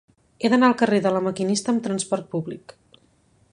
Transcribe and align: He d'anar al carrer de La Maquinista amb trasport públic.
He 0.45 0.49
d'anar 0.53 0.69
al 0.71 0.77
carrer 0.79 1.01
de 1.03 1.11
La 1.17 1.21
Maquinista 1.27 1.73
amb 1.75 1.85
trasport 1.89 2.29
públic. 2.35 2.77